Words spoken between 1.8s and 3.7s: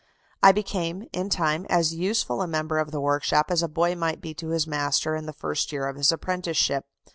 useful a member of the workshop as a